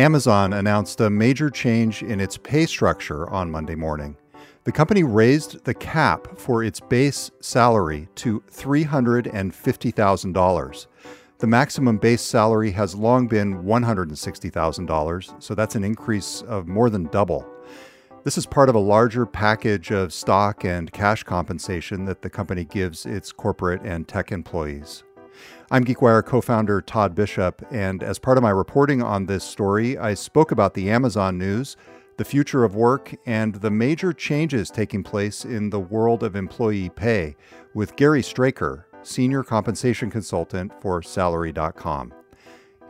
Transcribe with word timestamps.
Amazon 0.00 0.52
announced 0.54 1.00
a 1.02 1.10
major 1.10 1.50
change 1.50 2.02
in 2.02 2.20
its 2.20 2.38
pay 2.38 2.64
structure 2.64 3.28
on 3.28 3.50
Monday 3.50 3.74
morning. 3.74 4.16
The 4.64 4.72
company 4.72 5.02
raised 5.02 5.66
the 5.66 5.74
cap 5.74 6.38
for 6.38 6.64
its 6.64 6.80
base 6.80 7.30
salary 7.40 8.08
to 8.14 8.40
$350,000. 8.50 10.86
The 11.36 11.46
maximum 11.46 11.98
base 11.98 12.22
salary 12.22 12.70
has 12.70 12.94
long 12.94 13.28
been 13.28 13.62
$160,000, 13.62 15.42
so 15.42 15.54
that's 15.54 15.74
an 15.74 15.84
increase 15.84 16.40
of 16.48 16.66
more 16.66 16.88
than 16.88 17.04
double. 17.08 17.46
This 18.24 18.38
is 18.38 18.46
part 18.46 18.70
of 18.70 18.74
a 18.74 18.78
larger 18.78 19.26
package 19.26 19.90
of 19.90 20.14
stock 20.14 20.64
and 20.64 20.90
cash 20.90 21.24
compensation 21.24 22.06
that 22.06 22.22
the 22.22 22.30
company 22.30 22.64
gives 22.64 23.04
its 23.04 23.32
corporate 23.32 23.82
and 23.82 24.08
tech 24.08 24.32
employees. 24.32 25.04
I'm 25.70 25.84
GeekWire 25.84 26.24
co 26.24 26.40
founder 26.40 26.80
Todd 26.80 27.14
Bishop, 27.14 27.64
and 27.70 28.02
as 28.02 28.18
part 28.18 28.36
of 28.36 28.42
my 28.42 28.50
reporting 28.50 29.02
on 29.02 29.26
this 29.26 29.44
story, 29.44 29.96
I 29.96 30.14
spoke 30.14 30.50
about 30.50 30.74
the 30.74 30.90
Amazon 30.90 31.38
news, 31.38 31.76
the 32.16 32.24
future 32.24 32.64
of 32.64 32.74
work, 32.74 33.14
and 33.24 33.54
the 33.54 33.70
major 33.70 34.12
changes 34.12 34.70
taking 34.70 35.02
place 35.02 35.44
in 35.44 35.70
the 35.70 35.80
world 35.80 36.22
of 36.22 36.36
employee 36.36 36.90
pay 36.90 37.36
with 37.72 37.96
Gary 37.96 38.22
Straker, 38.22 38.86
Senior 39.02 39.42
Compensation 39.42 40.10
Consultant 40.10 40.72
for 40.80 41.02
Salary.com. 41.02 42.12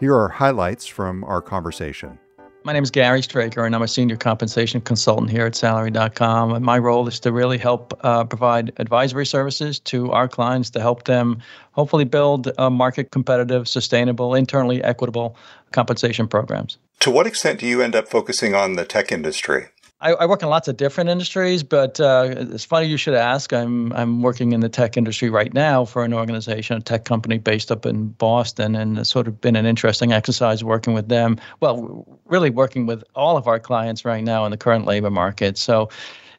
Here 0.01 0.15
are 0.17 0.29
highlights 0.29 0.87
from 0.87 1.23
our 1.25 1.43
conversation. 1.43 2.19
My 2.63 2.75
name 2.75 2.83
is 2.83 2.91
Gary 2.91 3.23
Straker, 3.23 3.65
and 3.65 3.75
I'm 3.75 3.81
a 3.81 3.89
senior 3.89 4.17
compensation 4.17 4.83
consultant 4.83 5.31
here 5.31 5.47
at 5.47 5.55
Salary.com. 5.55 6.53
And 6.53 6.63
my 6.63 6.79
role 6.79 7.09
is 7.09 7.19
to 7.21 7.33
really 7.33 7.57
help 7.57 7.99
uh, 8.05 8.25
provide 8.25 8.73
advisory 8.77 9.25
services 9.25 9.81
to 9.81 10.13
our 10.13 10.29
clients 10.29 10.69
to 10.71 10.81
help 10.81 11.05
them 11.05 11.41
hopefully 11.73 12.05
build 12.05 12.53
market 12.59 13.13
competitive, 13.13 13.67
sustainable, 13.67 14.35
internally 14.35 14.85
equitable 14.85 15.37
compensation 15.73 16.29
programs. 16.29 16.77
To 17.01 17.11
what 17.11 17.27
extent 17.27 17.61
do 17.61 17.67
you 17.67 17.81
end 17.81 17.97
up 17.97 18.09
focusing 18.09 18.55
on 18.55 18.75
the 18.75 18.85
tech 18.85 19.11
industry? 19.11 19.69
I, 20.03 20.13
I, 20.13 20.27
work 20.27 20.43
in 20.43 20.49
lots 20.49 20.67
of 20.67 20.79
different 20.79 21.11
industries, 21.11 21.63
but 21.63 22.01
uh, 22.01 22.35
it's 22.35 22.65
funny 22.65 22.87
you 22.87 22.97
should 22.97 23.15
ask. 23.15 23.53
I'm 23.53 23.93
I'm 23.93 24.23
working 24.23 24.53
in 24.53 24.61
the 24.61 24.69
tech 24.69 24.97
industry 24.97 25.29
right 25.29 25.53
now 25.53 25.85
for 25.85 26.05
an 26.05 26.15
organization, 26.15 26.79
a 26.79 26.81
tech 26.81 27.05
company 27.05 27.37
based 27.37 27.71
up 27.71 27.85
in 27.85 28.09
Boston, 28.09 28.75
and 28.75 28.99
it's 28.99 29.11
sort 29.11 29.29
of 29.29 29.41
been 29.41 29.57
an 29.57 29.67
interesting 29.67 30.13
exercise 30.13 30.65
working 30.65 30.95
with 30.95 31.09
them. 31.09 31.39
Well, 31.61 32.07
really 32.25 32.49
working 32.49 32.87
with 32.87 33.05
all 33.15 33.37
of 33.37 33.47
our 33.47 33.61
clients 33.61 34.05
right 34.05 34.25
now 34.25 34.45
in 34.47 34.51
the 34.51 34.57
current 34.57 34.87
labor 34.87 35.11
market. 35.11 35.59
So. 35.59 35.89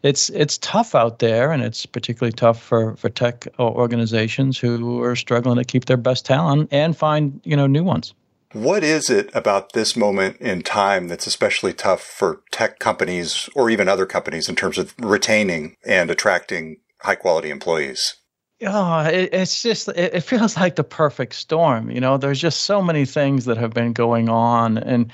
It's 0.04 0.32
it's 0.32 0.58
tough 0.58 0.96
out 0.96 1.20
there, 1.20 1.52
and 1.52 1.62
it's 1.62 1.86
particularly 1.86 2.32
tough 2.32 2.60
for, 2.60 2.96
for 2.96 3.08
tech 3.08 3.48
organizations 3.60 4.58
who 4.58 5.00
are 5.04 5.16
struggling 5.16 5.58
to 5.58 5.64
keep 5.64 5.86
their 5.86 5.96
best 5.96 6.26
talent 6.26 6.70
and 6.72 6.98
find 6.98 7.40
you 7.44 7.56
know 7.56 7.68
new 7.68 7.84
ones. 7.84 8.16
What 8.54 8.84
is 8.84 9.10
it 9.10 9.30
about 9.34 9.74
this 9.74 9.96
moment 9.96 10.38
in 10.38 10.62
time 10.62 11.08
that's 11.08 11.28
especially 11.28 11.74
tough 11.74 12.02
for 12.02 12.42
tech 12.52 12.80
companies 12.80 13.50
or 13.56 13.70
even 13.70 13.88
other 13.88 14.06
companies 14.06 14.50
in 14.50 14.56
terms 14.56 14.78
of 14.78 14.94
retaining 15.00 15.78
and 15.86 16.12
attracting 16.12 16.78
high 17.00 17.16
quality 17.16 17.50
employees? 17.50 18.16
Oh, 18.64 19.00
it, 19.06 19.34
it's 19.34 19.64
just, 19.64 19.88
it, 19.88 20.14
it 20.14 20.22
feels 20.22 20.58
like 20.58 20.76
the 20.76 20.84
perfect 20.84 21.34
storm. 21.34 21.90
You 21.90 22.02
know, 22.02 22.18
there's 22.18 22.42
just 22.42 22.62
so 22.62 22.82
many 22.82 23.06
things 23.06 23.46
that 23.46 23.58
have 23.58 23.74
been 23.74 23.94
going 23.94 24.30
on. 24.30 24.78
And, 24.78 25.12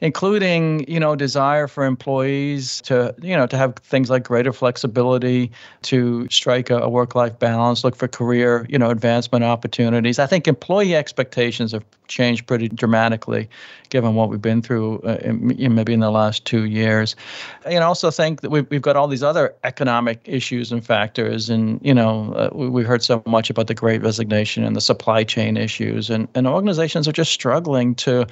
including 0.00 0.88
you 0.88 1.00
know 1.00 1.16
desire 1.16 1.66
for 1.66 1.84
employees 1.84 2.80
to 2.82 3.14
you 3.22 3.36
know 3.36 3.46
to 3.46 3.56
have 3.56 3.74
things 3.76 4.10
like 4.10 4.24
greater 4.24 4.52
flexibility 4.52 5.50
to 5.82 6.28
strike 6.30 6.70
a, 6.70 6.78
a 6.78 6.88
work-life 6.88 7.38
balance 7.38 7.84
look 7.84 7.96
for 7.96 8.08
career 8.08 8.66
you 8.68 8.78
know 8.78 8.90
advancement 8.90 9.44
opportunities. 9.44 10.18
I 10.18 10.26
think 10.26 10.46
employee 10.48 10.94
expectations 10.94 11.72
have 11.72 11.84
changed 12.08 12.46
pretty 12.46 12.68
dramatically 12.68 13.48
given 13.88 14.14
what 14.14 14.28
we've 14.28 14.42
been 14.42 14.62
through 14.62 15.00
uh, 15.00 15.18
in, 15.22 15.50
in 15.52 15.74
maybe 15.74 15.92
in 15.92 16.00
the 16.00 16.10
last 16.10 16.44
two 16.44 16.64
years. 16.64 17.16
And 17.64 17.82
I 17.82 17.86
also 17.86 18.10
think 18.10 18.40
that 18.40 18.50
we've, 18.50 18.68
we've 18.70 18.82
got 18.82 18.96
all 18.96 19.08
these 19.08 19.22
other 19.22 19.54
economic 19.64 20.20
issues 20.24 20.72
and 20.72 20.84
factors. 20.84 21.50
And 21.50 21.80
you 21.82 21.94
know 21.94 22.32
uh, 22.34 22.50
we, 22.52 22.68
we 22.68 22.82
heard 22.84 23.02
so 23.02 23.22
much 23.26 23.50
about 23.50 23.66
the 23.66 23.74
great 23.74 24.02
resignation 24.02 24.64
and 24.64 24.76
the 24.76 24.80
supply 24.80 25.24
chain 25.24 25.56
issues. 25.56 26.10
And, 26.10 26.28
and 26.34 26.46
organizations 26.46 27.08
are 27.08 27.12
just 27.12 27.32
struggling 27.32 27.94
to 27.96 28.26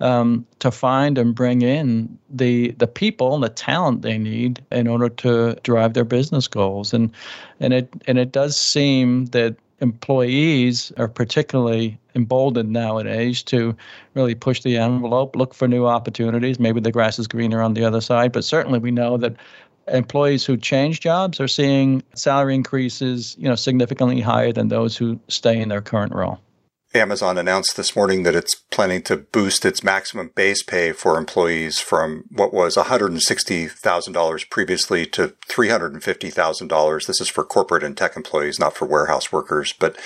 um, 0.00 0.46
to 0.58 0.70
find 0.70 1.18
and 1.18 1.34
bring 1.34 1.62
in 1.62 2.18
the 2.30 2.72
the 2.72 2.86
people 2.86 3.34
and 3.34 3.42
the 3.42 3.48
talent 3.48 4.02
they 4.02 4.18
need 4.18 4.62
in 4.70 4.86
order 4.86 5.08
to 5.08 5.54
drive 5.62 5.94
their 5.94 6.04
business 6.04 6.48
goals. 6.48 6.92
And 6.92 7.10
and 7.60 7.72
it 7.72 7.88
and 8.06 8.18
it 8.18 8.32
does 8.32 8.56
seem 8.56 9.26
that 9.26 9.56
employees 9.80 10.92
are 10.96 11.08
particularly 11.08 11.98
emboldened 12.14 12.72
nowadays 12.72 13.42
to 13.42 13.76
really 14.14 14.34
push 14.34 14.62
the 14.62 14.76
envelope, 14.76 15.36
look 15.36 15.52
for 15.52 15.66
new 15.66 15.86
opportunities. 15.86 16.60
Maybe 16.60 16.80
the 16.80 16.92
grass 16.92 17.18
is 17.18 17.26
greener 17.26 17.60
on 17.60 17.74
the 17.74 17.84
other 17.84 18.00
side, 18.00 18.32
but 18.32 18.44
certainly 18.44 18.78
we 18.78 18.90
know 18.90 19.16
that 19.18 19.34
employees 19.88 20.46
who 20.46 20.56
change 20.56 21.00
jobs 21.00 21.40
are 21.40 21.48
seeing 21.48 22.02
salary 22.14 22.54
increases, 22.54 23.36
you 23.38 23.48
know, 23.48 23.54
significantly 23.56 24.20
higher 24.20 24.52
than 24.52 24.68
those 24.68 24.96
who 24.96 25.18
stay 25.28 25.60
in 25.60 25.68
their 25.68 25.82
current 25.82 26.14
role. 26.14 26.40
Amazon 26.94 27.36
announced 27.38 27.76
this 27.76 27.96
morning 27.96 28.22
that 28.22 28.36
it's 28.36 28.54
planning 28.54 29.02
to 29.02 29.16
boost 29.16 29.64
its 29.64 29.82
maximum 29.82 30.30
base 30.36 30.62
pay 30.62 30.92
for 30.92 31.18
employees 31.18 31.80
from 31.80 32.24
what 32.30 32.54
was 32.54 32.76
$160,000 32.76 34.50
previously 34.50 35.04
to 35.06 35.34
$350,000. 35.48 37.06
This 37.06 37.20
is 37.20 37.28
for 37.28 37.44
corporate 37.44 37.82
and 37.82 37.96
tech 37.96 38.16
employees, 38.16 38.60
not 38.60 38.76
for 38.76 38.86
warehouse 38.86 39.32
workers. 39.32 39.72
But 39.72 39.96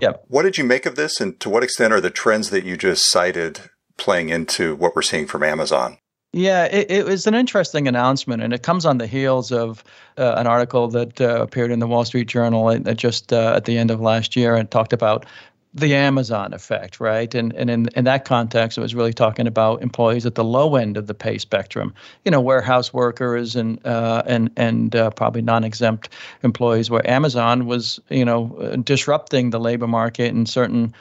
yeah. 0.00 0.12
what 0.28 0.42
did 0.42 0.58
you 0.58 0.64
make 0.64 0.84
of 0.84 0.96
this? 0.96 1.20
And 1.20 1.40
to 1.40 1.48
what 1.48 1.64
extent 1.64 1.94
are 1.94 2.02
the 2.02 2.10
trends 2.10 2.50
that 2.50 2.64
you 2.64 2.76
just 2.76 3.10
cited 3.10 3.70
playing 3.96 4.28
into 4.28 4.76
what 4.76 4.94
we're 4.94 5.02
seeing 5.02 5.26
from 5.26 5.42
Amazon? 5.42 5.96
Yeah, 6.32 6.66
it, 6.66 6.88
it, 6.90 7.04
was 7.06 7.26
an 7.26 7.34
interesting 7.34 7.88
announcement, 7.88 8.40
and 8.40 8.52
it 8.52 8.62
comes 8.62 8.86
on 8.86 8.98
the 8.98 9.08
heels 9.08 9.50
of 9.50 9.82
uh, 10.16 10.34
an 10.36 10.46
article 10.46 10.86
that 10.88 11.20
uh, 11.20 11.42
appeared 11.42 11.72
in 11.72 11.80
the 11.80 11.88
Wall 11.88 12.04
Street 12.04 12.28
Journal 12.28 12.68
uh, 12.68 12.94
just 12.94 13.32
uh, 13.32 13.54
at 13.56 13.64
the 13.64 13.76
end 13.76 13.90
of 13.90 14.00
last 14.00 14.36
year 14.36 14.54
and 14.54 14.70
talked 14.70 14.92
about 14.92 15.26
the 15.72 15.94
Amazon 15.94 16.52
effect, 16.52 16.98
right? 16.98 17.32
And 17.34 17.52
and 17.54 17.70
in, 17.70 17.88
in 17.94 18.04
that 18.04 18.24
context, 18.24 18.76
it 18.76 18.80
was 18.80 18.94
really 18.94 19.12
talking 19.12 19.46
about 19.46 19.82
employees 19.82 20.26
at 20.26 20.34
the 20.34 20.44
low 20.44 20.76
end 20.76 20.96
of 20.96 21.06
the 21.06 21.14
pay 21.14 21.38
spectrum. 21.38 21.94
You 22.24 22.30
know, 22.30 22.40
warehouse 22.40 22.92
workers 22.92 23.54
and 23.54 23.84
uh, 23.86 24.22
and 24.26 24.50
and 24.56 24.96
uh, 24.96 25.10
probably 25.10 25.42
non-exempt 25.42 26.08
employees, 26.42 26.90
where 26.90 27.08
Amazon 27.08 27.66
was, 27.66 28.00
you 28.08 28.24
know, 28.24 28.76
disrupting 28.82 29.50
the 29.50 29.60
labor 29.60 29.86
market 29.86 30.34
in 30.34 30.46
certain 30.46 30.92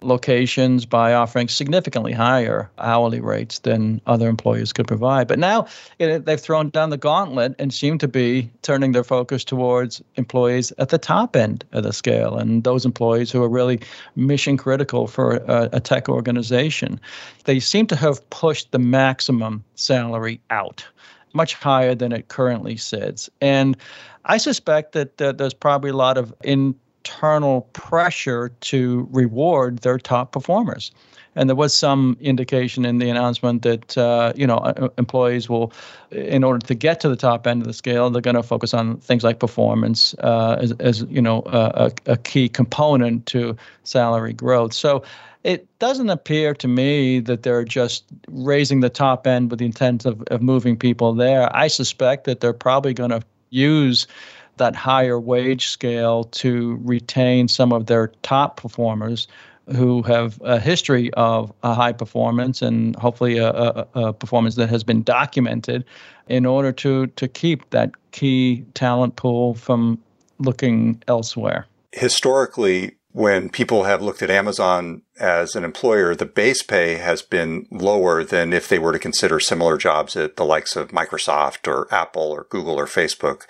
locations 0.00 0.86
by 0.86 1.12
offering 1.12 1.48
significantly 1.48 2.12
higher 2.12 2.70
hourly 2.78 3.20
rates 3.20 3.60
than 3.60 4.00
other 4.06 4.28
employers 4.28 4.72
could 4.72 4.86
provide. 4.86 5.28
But 5.28 5.38
now 5.38 5.66
they've 5.98 6.40
thrown 6.40 6.70
down 6.70 6.90
the 6.90 6.96
gauntlet 6.96 7.54
and 7.58 7.72
seem 7.72 7.98
to 7.98 8.08
be 8.08 8.50
turning 8.62 8.92
their 8.92 9.04
focus 9.04 9.44
towards 9.44 10.02
employees 10.16 10.72
at 10.78 10.90
the 10.90 10.98
top 10.98 11.36
end 11.36 11.64
of 11.72 11.82
the 11.82 11.92
scale 11.92 12.36
and 12.36 12.64
those 12.64 12.84
employees 12.84 13.30
who 13.30 13.42
are 13.42 13.48
really 13.48 13.80
mission 14.16 14.56
critical 14.56 15.06
for 15.06 15.36
a, 15.36 15.68
a 15.72 15.80
tech 15.80 16.08
organization. 16.08 17.00
They 17.44 17.60
seem 17.60 17.86
to 17.88 17.96
have 17.96 18.28
pushed 18.30 18.72
the 18.72 18.78
maximum 18.78 19.64
salary 19.74 20.40
out 20.50 20.84
much 21.34 21.54
higher 21.54 21.94
than 21.94 22.12
it 22.12 22.28
currently 22.28 22.76
sits. 22.76 23.28
And 23.40 23.76
I 24.24 24.38
suspect 24.38 24.92
that 24.92 25.20
uh, 25.20 25.32
there's 25.32 25.54
probably 25.54 25.90
a 25.90 25.96
lot 25.96 26.18
of 26.18 26.34
in 26.42 26.74
internal 27.04 27.62
pressure 27.72 28.50
to 28.60 29.08
reward 29.10 29.78
their 29.78 29.98
top 29.98 30.32
performers. 30.32 30.90
And 31.34 31.48
there 31.48 31.56
was 31.56 31.72
some 31.72 32.16
indication 32.20 32.84
in 32.84 32.98
the 32.98 33.08
announcement 33.10 33.62
that 33.62 33.96
uh, 33.96 34.32
you 34.34 34.46
know 34.46 34.56
uh, 34.56 34.88
employees 34.98 35.48
will, 35.48 35.72
in 36.10 36.42
order 36.42 36.66
to 36.66 36.74
get 36.74 37.00
to 37.00 37.08
the 37.08 37.16
top 37.16 37.46
end 37.46 37.62
of 37.62 37.66
the 37.68 37.72
scale, 37.72 38.10
they're 38.10 38.22
going 38.22 38.34
to 38.34 38.42
focus 38.42 38.74
on 38.74 38.96
things 38.98 39.22
like 39.22 39.38
performance 39.38 40.14
uh, 40.20 40.56
as, 40.60 40.72
as 40.80 41.02
you 41.02 41.22
know 41.22 41.42
a, 41.46 41.92
a 42.06 42.16
key 42.16 42.48
component 42.48 43.26
to 43.26 43.56
salary 43.84 44.32
growth. 44.32 44.72
So 44.72 45.04
it 45.44 45.68
doesn't 45.78 46.10
appear 46.10 46.54
to 46.54 46.66
me 46.66 47.20
that 47.20 47.44
they're 47.44 47.64
just 47.64 48.04
raising 48.28 48.80
the 48.80 48.90
top 48.90 49.26
end 49.26 49.50
with 49.50 49.60
the 49.60 49.66
intent 49.66 50.04
of, 50.06 50.22
of 50.32 50.42
moving 50.42 50.76
people 50.76 51.14
there. 51.14 51.54
I 51.54 51.68
suspect 51.68 52.24
that 52.24 52.40
they're 52.40 52.52
probably 52.52 52.94
going 52.94 53.10
to 53.10 53.22
use 53.50 54.08
that 54.58 54.76
higher 54.76 55.18
wage 55.18 55.68
scale 55.68 56.24
to 56.24 56.78
retain 56.82 57.48
some 57.48 57.72
of 57.72 57.86
their 57.86 58.08
top 58.22 58.56
performers 58.56 59.28
who 59.76 60.02
have 60.02 60.40
a 60.42 60.58
history 60.58 61.12
of 61.14 61.52
a 61.62 61.74
high 61.74 61.92
performance 61.92 62.62
and 62.62 62.96
hopefully 62.96 63.38
a, 63.38 63.50
a, 63.50 63.86
a, 63.94 64.12
performance 64.12 64.54
that 64.54 64.68
has 64.68 64.82
been 64.82 65.02
documented 65.02 65.84
in 66.28 66.46
order 66.46 66.72
to, 66.72 67.06
to 67.08 67.28
keep 67.28 67.68
that 67.70 67.90
key 68.12 68.64
talent 68.74 69.16
pool 69.16 69.54
from 69.54 69.98
looking 70.38 71.02
elsewhere. 71.06 71.66
Historically, 71.92 72.96
when 73.18 73.48
people 73.48 73.82
have 73.82 74.00
looked 74.00 74.22
at 74.22 74.30
Amazon 74.30 75.02
as 75.18 75.56
an 75.56 75.64
employer, 75.64 76.14
the 76.14 76.24
base 76.24 76.62
pay 76.62 76.94
has 76.94 77.20
been 77.20 77.66
lower 77.68 78.22
than 78.22 78.52
if 78.52 78.68
they 78.68 78.78
were 78.78 78.92
to 78.92 78.98
consider 79.00 79.40
similar 79.40 79.76
jobs 79.76 80.14
at 80.14 80.36
the 80.36 80.44
likes 80.44 80.76
of 80.76 80.92
Microsoft 80.92 81.66
or 81.66 81.92
Apple 81.92 82.30
or 82.30 82.46
Google 82.48 82.76
or 82.76 82.86
Facebook. 82.86 83.42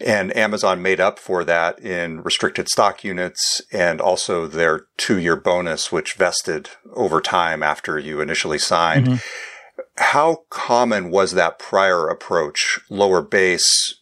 And 0.00 0.34
Amazon 0.34 0.80
made 0.80 1.00
up 1.00 1.18
for 1.18 1.44
that 1.44 1.78
in 1.80 2.22
restricted 2.22 2.70
stock 2.70 3.04
units 3.04 3.60
and 3.70 4.00
also 4.00 4.46
their 4.46 4.86
two 4.96 5.18
year 5.18 5.36
bonus, 5.36 5.92
which 5.92 6.14
vested 6.14 6.70
over 6.94 7.20
time 7.20 7.62
after 7.62 7.98
you 7.98 8.22
initially 8.22 8.58
signed. 8.58 9.06
Mm-hmm. 9.06 9.82
How 9.98 10.44
common 10.48 11.10
was 11.10 11.32
that 11.32 11.58
prior 11.58 12.08
approach, 12.08 12.80
lower 12.88 13.20
base, 13.20 14.00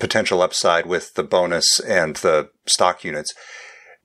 potential 0.00 0.42
upside 0.42 0.86
with 0.86 1.14
the 1.14 1.22
bonus 1.22 1.78
and 1.78 2.16
the 2.16 2.50
stock 2.66 3.04
units? 3.04 3.32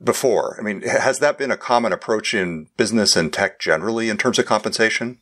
Before? 0.04 0.58
I 0.60 0.64
mean, 0.64 0.82
has 0.82 1.20
that 1.20 1.38
been 1.38 1.52
a 1.52 1.58
common 1.58 1.94
approach 1.94 2.34
in 2.34 2.68
business 2.78 3.16
and 3.16 3.32
tech 3.32 3.60
generally 3.60 4.10
in 4.10 4.18
terms 4.18 4.40
of 4.40 4.46
compensation? 4.46 5.20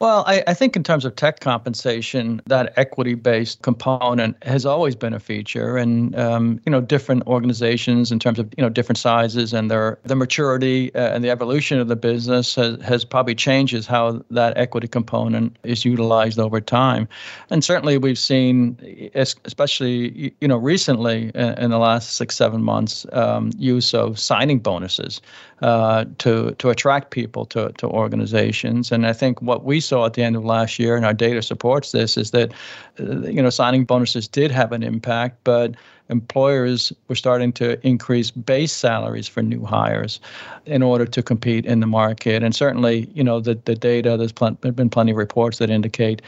Well, 0.00 0.24
I, 0.26 0.42
I, 0.46 0.54
think 0.54 0.76
in 0.76 0.82
terms 0.82 1.04
of 1.04 1.14
tech 1.14 1.40
compensation, 1.40 2.40
that 2.46 2.72
equity-based 2.78 3.60
component 3.60 4.42
has 4.44 4.64
always 4.64 4.96
been 4.96 5.12
a 5.12 5.20
feature, 5.20 5.76
and 5.76 6.18
um, 6.18 6.58
you 6.64 6.72
know, 6.72 6.80
different 6.80 7.26
organizations 7.26 8.10
in 8.10 8.18
terms 8.18 8.38
of 8.38 8.50
you 8.56 8.62
know 8.62 8.70
different 8.70 8.96
sizes 8.96 9.52
and 9.52 9.70
their 9.70 9.98
the 10.04 10.16
maturity 10.16 10.90
uh, 10.94 11.14
and 11.14 11.22
the 11.22 11.28
evolution 11.28 11.78
of 11.78 11.88
the 11.88 11.96
business 11.96 12.54
has, 12.54 12.80
has 12.80 13.04
probably 13.04 13.34
changes 13.34 13.86
how 13.86 14.24
that 14.30 14.56
equity 14.56 14.88
component 14.88 15.54
is 15.64 15.84
utilized 15.84 16.38
over 16.38 16.62
time, 16.62 17.06
and 17.50 17.62
certainly 17.62 17.98
we've 17.98 18.18
seen, 18.18 18.78
especially 19.14 20.34
you 20.40 20.48
know 20.48 20.56
recently 20.56 21.30
in, 21.34 21.58
in 21.58 21.70
the 21.70 21.78
last 21.78 22.14
six 22.14 22.36
seven 22.36 22.62
months, 22.62 23.04
um, 23.12 23.50
use 23.58 23.92
of 23.92 24.18
signing 24.18 24.60
bonuses 24.60 25.20
uh, 25.62 26.04
to 26.18 26.52
to 26.52 26.70
attract 26.70 27.10
people 27.10 27.44
to 27.46 27.72
to 27.72 27.86
organizations, 27.86 28.92
and 28.92 29.06
I 29.06 29.12
think 29.12 29.42
what 29.42 29.64
we 29.64 29.80
saw 29.80 30.06
at 30.06 30.14
the 30.14 30.22
end 30.22 30.36
of 30.36 30.44
last 30.44 30.78
year, 30.78 30.96
and 30.96 31.04
our 31.04 31.14
data 31.14 31.42
supports 31.42 31.92
this, 31.92 32.16
is 32.16 32.30
that 32.30 32.52
uh, 32.98 33.20
you 33.28 33.42
know 33.42 33.50
signing 33.50 33.84
bonuses 33.84 34.26
did 34.26 34.50
have 34.50 34.72
an 34.72 34.82
impact, 34.82 35.38
but 35.44 35.74
employers 36.10 36.92
were 37.08 37.14
starting 37.14 37.52
to 37.52 37.84
increase 37.86 38.30
base 38.30 38.72
salaries 38.72 39.28
for 39.28 39.42
new 39.42 39.64
hires 39.64 40.20
in 40.66 40.82
order 40.82 41.06
to 41.06 41.22
compete 41.22 41.64
in 41.64 41.80
the 41.80 41.86
market. 41.86 42.42
And 42.42 42.54
certainly, 42.54 43.08
you 43.14 43.22
know, 43.22 43.40
the, 43.40 43.54
the 43.64 43.76
data, 43.76 44.16
there's 44.16 44.32
there 44.32 44.56
have 44.64 44.76
been 44.76 44.90
plenty 44.90 45.12
of 45.12 45.16
reports 45.16 45.58
that 45.58 45.70
indicate 45.70 46.20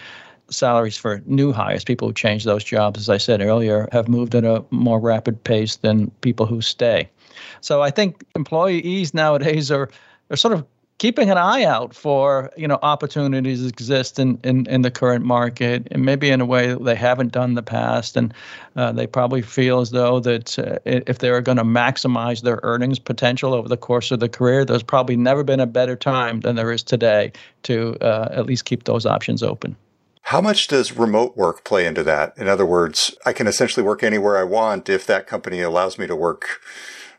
salaries 0.50 0.96
for 0.96 1.22
new 1.26 1.52
hires, 1.52 1.84
people 1.84 2.08
who 2.08 2.14
change 2.14 2.44
those 2.44 2.64
jobs, 2.64 3.00
as 3.00 3.08
I 3.08 3.18
said 3.18 3.40
earlier, 3.40 3.88
have 3.92 4.08
moved 4.08 4.34
at 4.34 4.44
a 4.44 4.64
more 4.70 5.00
rapid 5.00 5.42
pace 5.44 5.76
than 5.76 6.10
people 6.20 6.46
who 6.46 6.60
stay. 6.60 7.08
So 7.60 7.82
I 7.82 7.90
think 7.90 8.24
employees 8.34 9.14
nowadays 9.14 9.70
are, 9.70 9.88
are 10.30 10.36
sort 10.36 10.54
of 10.54 10.66
keeping 11.02 11.30
an 11.30 11.36
eye 11.36 11.64
out 11.64 11.92
for 11.92 12.48
you 12.56 12.68
know 12.68 12.78
opportunities 12.82 13.66
exist 13.66 14.20
in, 14.20 14.38
in, 14.44 14.66
in 14.66 14.82
the 14.82 14.90
current 14.90 15.24
market 15.24 15.88
and 15.90 16.04
maybe 16.04 16.30
in 16.30 16.40
a 16.40 16.46
way 16.46 16.68
that 16.68 16.84
they 16.84 16.94
haven't 16.94 17.32
done 17.32 17.50
in 17.50 17.54
the 17.56 17.62
past 17.62 18.16
and 18.16 18.32
uh, 18.76 18.92
they 18.92 19.04
probably 19.04 19.42
feel 19.42 19.80
as 19.80 19.90
though 19.90 20.20
that 20.20 20.56
uh, 20.60 20.78
if 20.86 21.18
they're 21.18 21.40
going 21.40 21.58
to 21.58 21.64
maximize 21.64 22.42
their 22.42 22.60
earnings 22.62 23.00
potential 23.00 23.52
over 23.52 23.66
the 23.68 23.76
course 23.76 24.12
of 24.12 24.20
the 24.20 24.28
career 24.28 24.64
there's 24.64 24.84
probably 24.84 25.16
never 25.16 25.42
been 25.42 25.58
a 25.58 25.66
better 25.66 25.96
time 25.96 26.38
than 26.42 26.54
there 26.54 26.70
is 26.70 26.84
today 26.84 27.32
to 27.64 27.96
uh, 28.00 28.28
at 28.30 28.46
least 28.46 28.64
keep 28.64 28.84
those 28.84 29.04
options 29.04 29.42
open 29.42 29.74
how 30.22 30.40
much 30.40 30.68
does 30.68 30.96
remote 30.96 31.36
work 31.36 31.64
play 31.64 31.84
into 31.86 32.02
that? 32.04 32.32
In 32.36 32.48
other 32.48 32.64
words, 32.64 33.14
I 33.26 33.32
can 33.32 33.46
essentially 33.46 33.84
work 33.84 34.02
anywhere 34.02 34.38
I 34.38 34.44
want 34.44 34.88
if 34.88 35.06
that 35.06 35.26
company 35.26 35.60
allows 35.60 35.98
me 35.98 36.06
to 36.06 36.16
work 36.16 36.60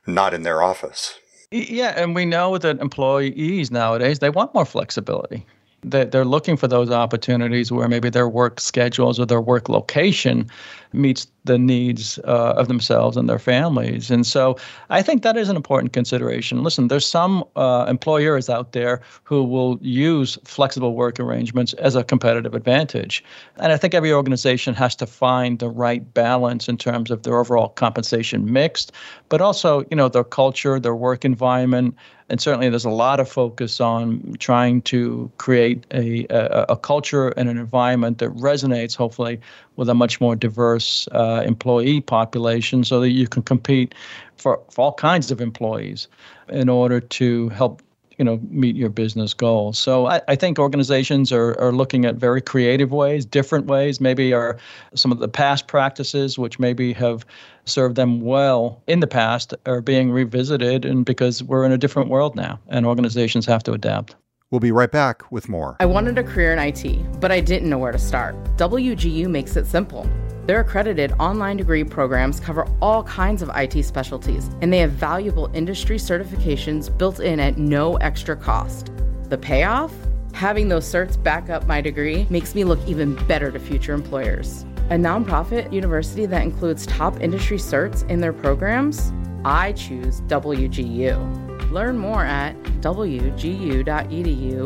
not 0.07 0.33
in 0.33 0.43
their 0.43 0.61
office. 0.61 1.19
Yeah, 1.51 1.93
and 1.95 2.15
we 2.15 2.25
know 2.25 2.57
that 2.57 2.79
employees 2.79 3.69
nowadays 3.69 4.19
they 4.19 4.29
want 4.29 4.53
more 4.53 4.65
flexibility. 4.65 5.45
They're 5.83 6.25
looking 6.25 6.55
for 6.55 6.67
those 6.67 6.89
opportunities 6.89 7.71
where 7.71 7.89
maybe 7.89 8.09
their 8.09 8.29
work 8.29 8.59
schedules 8.61 9.19
or 9.19 9.25
their 9.25 9.41
work 9.41 9.67
location 9.67 10.49
meets 10.93 11.27
the 11.45 11.57
needs 11.57 12.19
uh, 12.19 12.53
of 12.55 12.67
themselves 12.67 13.17
and 13.17 13.27
their 13.27 13.39
families. 13.39 14.09
And 14.09 14.25
so 14.25 14.57
I 14.89 15.01
think 15.01 15.23
that 15.23 15.35
is 15.35 15.49
an 15.49 15.55
important 15.55 15.91
consideration. 15.91 16.63
Listen, 16.63 16.87
there's 16.87 17.05
some 17.05 17.43
uh, 17.55 17.85
employers 17.89 18.49
out 18.49 18.71
there 18.71 19.01
who 19.23 19.43
will 19.43 19.77
use 19.81 20.37
flexible 20.45 20.95
work 20.95 21.19
arrangements 21.19 21.73
as 21.73 21.95
a 21.95 22.03
competitive 22.03 22.53
advantage. 22.53 23.23
And 23.57 23.73
I 23.73 23.77
think 23.77 23.93
every 23.93 24.13
organization 24.13 24.73
has 24.75 24.95
to 24.95 25.05
find 25.05 25.59
the 25.59 25.69
right 25.69 26.13
balance 26.13 26.69
in 26.69 26.77
terms 26.77 27.11
of 27.11 27.23
their 27.23 27.37
overall 27.37 27.69
compensation 27.69 28.51
mix, 28.51 28.87
but 29.29 29.41
also, 29.41 29.85
you 29.89 29.97
know, 29.97 30.07
their 30.07 30.23
culture, 30.23 30.79
their 30.79 30.95
work 30.95 31.25
environment, 31.25 31.95
and 32.29 32.41
certainly 32.41 32.69
there's 32.69 32.85
a 32.85 32.89
lot 32.89 33.19
of 33.19 33.29
focus 33.29 33.81
on 33.81 34.33
trying 34.39 34.81
to 34.83 35.31
create 35.37 35.85
a, 35.91 36.25
a, 36.29 36.65
a, 36.69 36.77
culture 36.77 37.29
and 37.29 37.49
an 37.49 37.57
environment 37.57 38.17
that 38.19 38.31
resonates, 38.31 38.95
hopefully, 38.95 39.39
with 39.75 39.89
a 39.89 39.93
much 39.93 40.21
more 40.21 40.35
diverse 40.35 41.07
uh, 41.11 41.43
employee 41.45 42.01
population 42.01 42.83
so 42.83 42.99
that 42.99 43.09
you 43.09 43.27
can 43.27 43.43
compete 43.43 43.93
for, 44.37 44.61
for 44.71 44.81
all 44.85 44.93
kinds 44.93 45.31
of 45.31 45.41
employees 45.41 46.07
in 46.49 46.69
order 46.69 46.99
to 46.99 47.49
help 47.49 47.81
you 48.17 48.25
know 48.25 48.39
meet 48.49 48.75
your 48.75 48.89
business 48.89 49.33
goals. 49.33 49.77
So 49.79 50.05
i, 50.05 50.21
I 50.27 50.35
think 50.35 50.59
organizations 50.59 51.31
are, 51.31 51.59
are 51.59 51.71
looking 51.71 52.05
at 52.05 52.15
very 52.15 52.41
creative 52.41 52.91
ways 52.91 53.25
different 53.25 53.65
ways. 53.65 53.99
Maybe 53.99 54.33
are 54.33 54.57
some 54.93 55.11
of 55.11 55.19
the 55.19 55.27
past 55.27 55.67
practices 55.67 56.37
which 56.37 56.59
maybe 56.59 56.93
have 56.93 57.25
served 57.65 57.95
them 57.95 58.21
well 58.21 58.81
in 58.87 58.99
the 58.99 59.07
past 59.07 59.53
are 59.65 59.81
being 59.81 60.11
revisited 60.11 60.85
and 60.85 61.05
because 61.05 61.41
we're 61.43 61.65
in 61.65 61.71
a 61.71 61.77
different 61.77 62.09
world 62.09 62.35
now 62.35 62.59
and 62.69 62.85
organizations 62.85 63.45
have 63.45 63.63
to 63.63 63.73
adapt 63.73 64.15
We'll 64.53 64.59
be 64.59 64.71
right 64.71 64.91
back 64.91 65.23
with 65.31 65.49
more. 65.49 65.77
I 65.79 65.87
wanted 65.87 66.19
a 66.19 66.23
career 66.23 66.53
in 66.53 66.59
IT, 66.59 67.19
but 67.19 67.31
I 67.31 67.39
didn't 67.39 67.71
know 67.71 67.79
where 67.79 67.91
to 67.91 67.97
start. 67.97 68.35
WGU 68.55 69.27
makes 69.27 69.55
it 69.55 69.65
simple. 69.65 70.07
Their 70.45 70.59
accredited 70.59 71.11
online 71.13 71.57
degree 71.57 71.83
programs 71.83 72.39
cover 72.39 72.67
all 72.79 73.01
kinds 73.05 73.41
of 73.41 73.49
IT 73.55 73.83
specialties, 73.83 74.51
and 74.61 74.71
they 74.71 74.77
have 74.77 74.91
valuable 74.91 75.49
industry 75.55 75.97
certifications 75.97 76.95
built 76.95 77.19
in 77.19 77.39
at 77.39 77.57
no 77.57 77.95
extra 77.95 78.35
cost. 78.35 78.91
The 79.29 79.39
payoff? 79.39 79.91
Having 80.33 80.69
those 80.69 80.85
certs 80.85 81.21
back 81.23 81.49
up 81.49 81.65
my 81.65 81.81
degree 81.81 82.27
makes 82.29 82.53
me 82.53 82.63
look 82.63 82.87
even 82.87 83.15
better 83.25 83.49
to 83.49 83.57
future 83.57 83.95
employers. 83.95 84.67
A 84.91 84.97
nonprofit 84.97 85.73
university 85.73 86.27
that 86.27 86.43
includes 86.43 86.85
top 86.85 87.19
industry 87.21 87.57
certs 87.57 88.07
in 88.07 88.21
their 88.21 88.33
programs? 88.33 89.11
I 89.43 89.71
choose 89.71 90.21
WGU. 90.21 91.52
Learn 91.73 91.97
more 91.97 92.23
at 92.23 92.53
wgu.edu 92.81 93.83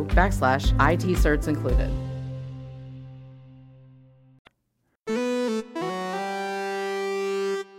backslash 0.09 0.73
IT 0.91 1.17
certs 1.17 1.47
included. 1.47 1.89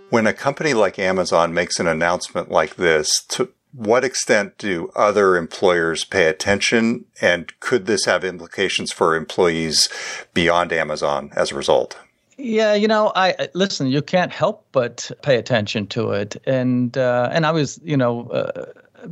When 0.08 0.26
a 0.26 0.32
company 0.32 0.72
like 0.72 0.98
Amazon 0.98 1.52
makes 1.52 1.78
an 1.78 1.86
announcement 1.86 2.50
like 2.50 2.76
this, 2.76 3.22
to 3.28 3.50
what 3.72 4.02
extent 4.02 4.56
do 4.56 4.90
other 4.96 5.36
employers 5.36 6.04
pay 6.04 6.26
attention? 6.28 7.04
And 7.20 7.52
could 7.60 7.84
this 7.84 8.06
have 8.06 8.24
implications 8.24 8.92
for 8.92 9.14
employees 9.14 9.90
beyond 10.32 10.72
Amazon 10.72 11.30
as 11.36 11.52
a 11.52 11.54
result? 11.54 11.98
Yeah, 12.38 12.72
you 12.72 12.88
know, 12.88 13.12
I 13.14 13.48
listen. 13.52 13.88
You 13.88 14.00
can't 14.00 14.32
help 14.32 14.64
but 14.72 15.10
pay 15.22 15.36
attention 15.36 15.88
to 15.88 16.12
it, 16.12 16.36
and 16.46 16.96
uh, 16.96 17.28
and 17.32 17.44
I 17.44 17.50
was, 17.50 17.80
you 17.82 17.96
know, 17.96 18.28
uh, 18.30 18.66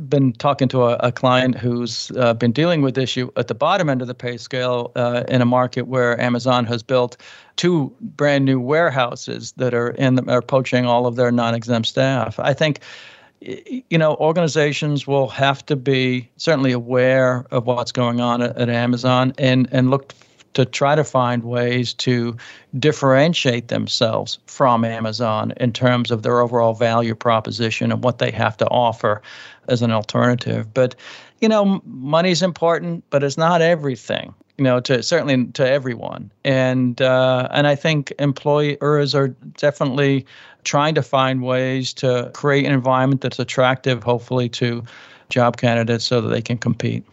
been 0.09 0.33
talking 0.33 0.67
to 0.69 0.83
a, 0.83 0.95
a 0.97 1.11
client 1.11 1.57
who's 1.57 2.11
uh, 2.11 2.33
been 2.33 2.51
dealing 2.51 2.81
with 2.81 2.95
this 2.95 3.07
issue 3.07 3.31
at 3.37 3.47
the 3.47 3.55
bottom 3.55 3.89
end 3.89 4.01
of 4.01 4.07
the 4.07 4.13
pay 4.13 4.37
scale 4.37 4.91
uh, 4.95 5.23
in 5.27 5.41
a 5.41 5.45
market 5.45 5.87
where 5.87 6.19
Amazon 6.19 6.65
has 6.65 6.83
built 6.83 7.17
two 7.55 7.93
brand 8.01 8.45
new 8.45 8.59
warehouses 8.59 9.53
that 9.53 9.73
are 9.73 9.91
in 9.91 10.15
the, 10.15 10.31
are 10.31 10.41
poaching 10.41 10.85
all 10.85 11.07
of 11.07 11.15
their 11.15 11.31
non-exempt 11.31 11.87
staff. 11.87 12.39
I 12.39 12.53
think 12.53 12.81
you 13.39 13.97
know 13.97 14.15
organizations 14.15 15.05
will 15.05 15.29
have 15.29 15.65
to 15.67 15.75
be 15.75 16.27
certainly 16.37 16.71
aware 16.71 17.45
of 17.51 17.65
what's 17.67 17.91
going 17.91 18.19
on 18.19 18.41
at, 18.41 18.57
at 18.57 18.69
Amazon 18.69 19.33
and 19.37 19.69
and 19.71 19.89
look 19.89 20.13
to 20.57 20.65
try 20.65 20.95
to 20.95 21.03
find 21.03 21.43
ways 21.43 21.93
to 21.93 22.35
differentiate 22.79 23.67
themselves 23.67 24.39
from 24.47 24.83
Amazon 24.83 25.53
in 25.57 25.71
terms 25.71 26.09
of 26.09 26.23
their 26.23 26.39
overall 26.39 26.73
value 26.73 27.13
proposition 27.13 27.91
and 27.91 28.03
what 28.03 28.17
they 28.17 28.31
have 28.31 28.57
to 28.57 28.67
offer 28.69 29.21
as 29.67 29.83
an 29.83 29.91
alternative. 29.91 30.73
But, 30.73 30.95
you 31.41 31.47
know, 31.47 31.79
money's 31.85 32.41
important, 32.41 33.03
but 33.11 33.23
it's 33.23 33.37
not 33.37 33.61
everything. 33.61 34.33
You 34.57 34.63
know, 34.63 34.79
to 34.79 35.03
certainly 35.03 35.45
to 35.45 35.69
everyone, 35.69 36.31
and 36.43 36.99
uh, 36.99 37.47
and 37.51 37.67
I 37.67 37.75
think 37.75 38.11
employers 38.17 39.13
are 39.13 39.27
definitely 39.59 40.25
trying 40.63 40.95
to 40.95 41.03
find 41.03 41.43
ways 41.43 41.93
to 41.93 42.31
create 42.33 42.65
an 42.65 42.71
environment 42.71 43.21
that's 43.21 43.37
attractive, 43.37 44.01
hopefully, 44.01 44.49
to 44.49 44.83
job 45.29 45.57
candidates 45.57 46.05
so 46.05 46.21
that 46.21 46.29
they 46.29 46.41
can 46.41 46.57
compete. 46.57 47.05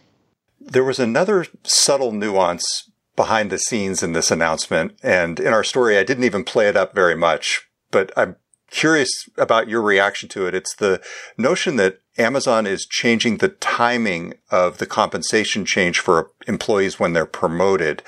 There 0.59 0.85
was 0.85 0.99
another 0.99 1.45
subtle 1.65 2.13
nuance 2.13 2.91
behind 3.17 3.51
the 3.51 3.59
scenes 3.59 4.03
in 4.03 4.13
this 4.13 4.31
announcement. 4.31 4.99
And 5.03 5.39
in 5.39 5.53
our 5.53 5.65
story, 5.65 5.99
I 5.99 6.05
didn't 6.05 6.25
even 6.25 6.45
play 6.45 6.69
it 6.69 6.77
up 6.77 6.95
very 6.95 7.15
much, 7.15 7.63
but 7.91 8.13
I'm 8.17 8.37
curious 8.71 9.11
about 9.39 9.69
your 9.69 9.83
reaction 9.83 10.29
to 10.31 10.47
it. 10.47 10.55
It's 10.55 10.75
the 10.75 11.01
notion 11.39 11.77
that 11.77 12.01
Amazon 12.19 12.67
is 12.67 12.87
changing 12.87 13.37
the 13.37 13.49
timing 13.49 14.35
of 14.51 14.79
the 14.79 14.87
compensation 14.87 15.65
change 15.65 16.01
for 16.01 16.31
employees 16.47 16.99
when 16.99 17.13
they're 17.13 17.27
promoted. 17.27 18.03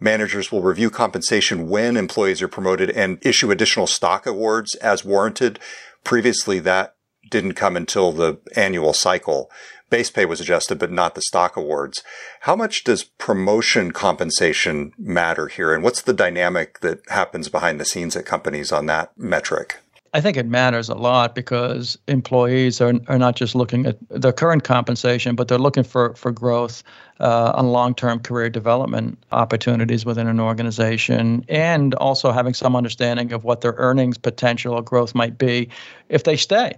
Managers 0.00 0.52
will 0.52 0.62
review 0.62 0.90
compensation 0.90 1.68
when 1.68 1.96
employees 1.96 2.40
are 2.42 2.48
promoted 2.48 2.90
and 2.90 3.18
issue 3.26 3.50
additional 3.50 3.88
stock 3.88 4.26
awards 4.26 4.74
as 4.76 5.04
warranted. 5.04 5.58
Previously, 6.04 6.60
that 6.60 6.94
didn't 7.30 7.54
come 7.54 7.76
until 7.76 8.12
the 8.12 8.38
annual 8.56 8.92
cycle. 8.92 9.50
base 9.90 10.10
pay 10.10 10.26
was 10.26 10.40
adjusted, 10.40 10.78
but 10.78 10.92
not 10.92 11.14
the 11.14 11.22
stock 11.22 11.56
awards. 11.56 12.02
How 12.40 12.54
much 12.54 12.84
does 12.84 13.04
promotion 13.04 13.90
compensation 13.92 14.92
matter 14.98 15.46
here? 15.48 15.74
And 15.74 15.82
what's 15.82 16.02
the 16.02 16.12
dynamic 16.12 16.80
that 16.80 17.00
happens 17.08 17.48
behind 17.48 17.80
the 17.80 17.86
scenes 17.86 18.14
at 18.14 18.26
companies 18.26 18.70
on 18.70 18.86
that 18.86 19.12
metric? 19.16 19.76
I 20.14 20.20
think 20.20 20.36
it 20.36 20.46
matters 20.46 20.88
a 20.88 20.94
lot 20.94 21.34
because 21.34 21.98
employees 22.08 22.80
are, 22.80 22.94
are 23.08 23.18
not 23.18 23.36
just 23.36 23.54
looking 23.54 23.86
at 23.86 23.96
their 24.08 24.32
current 24.32 24.64
compensation, 24.64 25.36
but 25.36 25.48
they're 25.48 25.58
looking 25.58 25.84
for, 25.84 26.14
for 26.14 26.32
growth 26.32 26.82
uh, 27.20 27.52
on 27.54 27.68
long 27.68 27.94
term 27.94 28.20
career 28.20 28.48
development 28.48 29.18
opportunities 29.32 30.06
within 30.06 30.26
an 30.26 30.40
organization 30.40 31.44
and 31.48 31.94
also 31.94 32.32
having 32.32 32.54
some 32.54 32.74
understanding 32.74 33.32
of 33.32 33.44
what 33.44 33.60
their 33.60 33.74
earnings 33.76 34.16
potential 34.16 34.74
or 34.74 34.82
growth 34.82 35.14
might 35.14 35.36
be 35.36 35.68
if 36.08 36.24
they 36.24 36.36
stay 36.36 36.74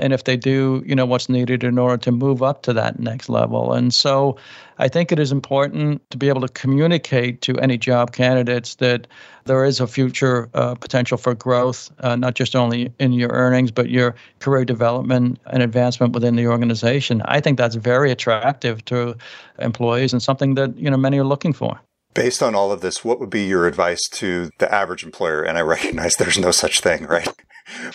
and 0.00 0.12
if 0.12 0.24
they 0.24 0.36
do, 0.36 0.82
you 0.86 0.94
know, 0.94 1.06
what's 1.06 1.28
needed 1.28 1.62
in 1.62 1.78
order 1.78 1.96
to 1.98 2.10
move 2.10 2.42
up 2.42 2.62
to 2.62 2.72
that 2.72 2.98
next 2.98 3.28
level. 3.28 3.72
And 3.72 3.94
so 3.94 4.36
I 4.78 4.88
think 4.88 5.12
it 5.12 5.18
is 5.18 5.30
important 5.30 6.02
to 6.10 6.16
be 6.16 6.28
able 6.28 6.40
to 6.40 6.48
communicate 6.48 7.42
to 7.42 7.58
any 7.58 7.76
job 7.76 8.12
candidates 8.12 8.76
that 8.76 9.06
there 9.44 9.64
is 9.64 9.78
a 9.78 9.86
future 9.86 10.48
uh, 10.54 10.74
potential 10.74 11.18
for 11.18 11.34
growth, 11.34 11.90
uh, 12.00 12.16
not 12.16 12.34
just 12.34 12.56
only 12.56 12.92
in 12.98 13.12
your 13.12 13.30
earnings, 13.30 13.70
but 13.70 13.90
your 13.90 14.14
career 14.38 14.64
development 14.64 15.38
and 15.46 15.62
advancement 15.62 16.14
within 16.14 16.36
the 16.36 16.46
organization. 16.46 17.22
I 17.26 17.40
think 17.40 17.58
that's 17.58 17.74
very 17.74 18.10
attractive 18.10 18.84
to 18.86 19.16
employees 19.58 20.12
and 20.12 20.22
something 20.22 20.54
that, 20.54 20.76
you 20.78 20.90
know, 20.90 20.96
many 20.96 21.18
are 21.18 21.24
looking 21.24 21.52
for. 21.52 21.78
Based 22.12 22.42
on 22.42 22.54
all 22.54 22.72
of 22.72 22.80
this, 22.80 23.04
what 23.04 23.20
would 23.20 23.30
be 23.30 23.44
your 23.44 23.66
advice 23.66 24.00
to 24.12 24.50
the 24.58 24.72
average 24.74 25.04
employer? 25.04 25.42
And 25.42 25.56
I 25.56 25.60
recognize 25.60 26.16
there's 26.16 26.38
no 26.38 26.50
such 26.50 26.80
thing, 26.80 27.04
right? 27.04 27.28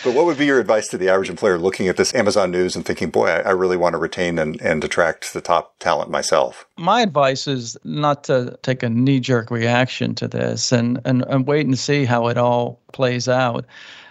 But 0.04 0.14
what 0.14 0.26
would 0.26 0.38
be 0.38 0.46
your 0.46 0.60
advice 0.60 0.88
to 0.88 0.98
the 0.98 1.08
average 1.08 1.30
employer 1.30 1.58
looking 1.58 1.88
at 1.88 1.96
this 1.96 2.14
Amazon 2.14 2.50
news 2.50 2.76
and 2.76 2.84
thinking, 2.84 3.10
boy, 3.10 3.28
I, 3.28 3.40
I 3.40 3.50
really 3.50 3.76
want 3.76 3.94
to 3.94 3.98
retain 3.98 4.38
and, 4.38 4.60
and 4.60 4.82
attract 4.84 5.32
the 5.32 5.40
top 5.40 5.78
talent 5.78 6.10
myself? 6.10 6.66
My 6.76 7.02
advice 7.02 7.46
is 7.46 7.76
not 7.84 8.24
to 8.24 8.58
take 8.62 8.82
a 8.82 8.88
knee 8.88 9.20
jerk 9.20 9.50
reaction 9.50 10.14
to 10.16 10.28
this 10.28 10.72
and, 10.72 11.00
and, 11.04 11.24
and 11.28 11.46
wait 11.46 11.66
and 11.66 11.78
see 11.78 12.04
how 12.04 12.28
it 12.28 12.38
all 12.38 12.80
plays 12.92 13.28
out 13.28 13.66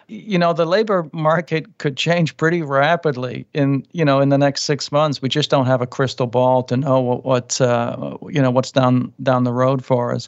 you 0.07 0.37
know 0.37 0.53
the 0.53 0.65
labor 0.65 1.09
market 1.11 1.77
could 1.79 1.97
change 1.97 2.37
pretty 2.37 2.61
rapidly 2.61 3.45
in 3.53 3.85
you 3.91 4.05
know 4.05 4.19
in 4.19 4.29
the 4.29 4.37
next 4.37 4.63
six 4.63 4.91
months. 4.91 5.21
We 5.21 5.29
just 5.29 5.49
don't 5.49 5.65
have 5.65 5.81
a 5.81 5.87
crystal 5.87 6.27
ball 6.27 6.63
to 6.63 6.77
know 6.77 6.99
what, 6.99 7.25
what 7.25 7.61
uh, 7.61 8.17
you 8.29 8.41
know 8.41 8.51
what's 8.51 8.71
down 8.71 9.11
down 9.23 9.43
the 9.43 9.53
road 9.53 9.83
for 9.83 10.13
us. 10.13 10.27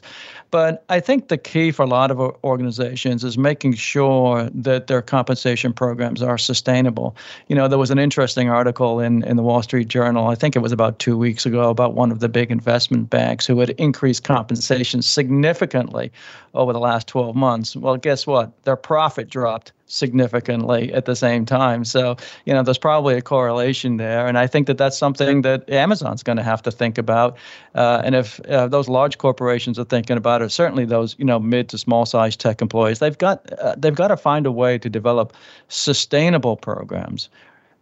But 0.50 0.84
i 0.88 0.98
think 0.98 1.28
the 1.28 1.38
key 1.38 1.70
for 1.70 1.82
a 1.82 1.86
lot 1.86 2.10
of 2.10 2.18
organizations 2.42 3.22
is 3.22 3.36
making 3.36 3.74
sure 3.74 4.48
that 4.52 4.86
their 4.86 5.02
compensation 5.02 5.72
programs 5.72 6.22
are 6.22 6.38
sustainable. 6.38 7.16
You 7.48 7.56
know 7.56 7.68
there 7.68 7.78
was 7.78 7.90
an 7.90 7.98
interesting 7.98 8.48
article 8.48 9.00
in 9.00 9.22
in 9.24 9.36
the 9.36 9.42
wall 9.42 9.62
street 9.62 9.88
journal 9.88 10.28
i 10.28 10.34
think 10.34 10.56
it 10.56 10.60
was 10.60 10.72
about 10.72 10.98
two 10.98 11.16
weeks 11.16 11.46
ago 11.46 11.70
about 11.70 11.94
one 11.94 12.10
of 12.10 12.20
the 12.20 12.28
big 12.28 12.50
investment 12.50 13.10
banks 13.10 13.46
who 13.46 13.58
had 13.60 13.70
increased 13.70 14.24
compensation 14.24 15.02
significantly 15.02 16.10
over 16.54 16.72
the 16.72 16.80
last 16.80 17.06
12 17.06 17.36
months. 17.36 17.76
Well 17.76 17.96
guess 17.96 18.26
what? 18.26 18.50
Their 18.64 18.76
profit 18.76 19.28
dropped 19.28 19.67
significantly 19.86 20.92
at 20.92 21.06
the 21.06 21.16
same 21.16 21.44
time. 21.44 21.84
So, 21.84 22.16
you 22.44 22.52
know, 22.52 22.62
there's 22.62 22.78
probably 22.78 23.16
a 23.16 23.22
correlation 23.22 23.96
there. 23.96 24.26
And 24.26 24.38
I 24.38 24.46
think 24.46 24.66
that 24.66 24.78
that's 24.78 24.98
something 24.98 25.42
that 25.42 25.68
Amazon's 25.70 26.22
going 26.22 26.36
to 26.36 26.42
have 26.42 26.62
to 26.62 26.70
think 26.70 26.98
about. 26.98 27.36
Uh, 27.74 28.02
and 28.04 28.14
if 28.14 28.40
uh, 28.40 28.68
those 28.68 28.88
large 28.88 29.18
corporations 29.18 29.78
are 29.78 29.84
thinking 29.84 30.16
about 30.16 30.42
it, 30.42 30.50
certainly 30.50 30.84
those, 30.84 31.16
you 31.18 31.24
know, 31.24 31.38
mid 31.38 31.68
to 31.70 31.78
small 31.78 32.06
size 32.06 32.36
tech 32.36 32.60
employees, 32.60 32.98
they've 32.98 33.18
got, 33.18 33.50
uh, 33.60 33.74
they've 33.78 33.94
got 33.94 34.08
to 34.08 34.16
find 34.16 34.46
a 34.46 34.52
way 34.52 34.78
to 34.78 34.90
develop 34.90 35.32
sustainable 35.68 36.56
programs 36.56 37.30